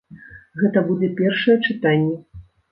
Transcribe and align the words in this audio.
Гэта 0.61 0.83
будзе 0.87 1.11
першае 1.21 1.57
чытанне. 1.67 2.19